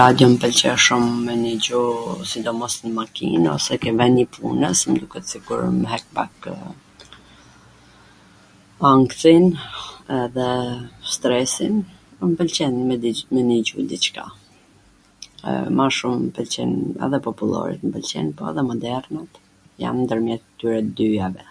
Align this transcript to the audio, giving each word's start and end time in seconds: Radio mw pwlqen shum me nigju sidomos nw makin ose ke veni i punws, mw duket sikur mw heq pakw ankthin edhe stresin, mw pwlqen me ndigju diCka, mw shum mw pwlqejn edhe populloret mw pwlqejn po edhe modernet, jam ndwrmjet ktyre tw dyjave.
Radio 0.00 0.26
mw 0.32 0.38
pwlqen 0.42 0.76
shum 0.84 1.04
me 1.28 1.32
nigju 1.44 1.80
sidomos 2.32 2.74
nw 2.82 2.90
makin 3.00 3.42
ose 3.54 3.74
ke 3.84 3.90
veni 4.00 4.22
i 4.26 4.28
punws, 4.36 4.80
mw 4.90 4.94
duket 5.02 5.24
sikur 5.32 5.62
mw 5.78 5.86
heq 5.92 6.04
pakw 6.18 6.52
ankthin 8.90 9.44
edhe 10.24 10.50
stresin, 11.14 11.74
mw 12.20 12.30
pwlqen 12.42 12.74
me 12.90 12.98
ndigju 13.42 13.78
diCka, 13.94 14.26
mw 15.80 15.86
shum 15.98 16.14
mw 16.20 16.30
pwlqejn 16.36 16.72
edhe 17.08 17.18
populloret 17.26 17.80
mw 17.82 17.90
pwlqejn 17.98 18.28
po 18.42 18.54
edhe 18.54 18.62
modernet, 18.70 19.32
jam 19.86 19.96
ndwrmjet 20.04 20.42
ktyre 20.52 20.78
tw 20.84 20.94
dyjave. 20.96 21.44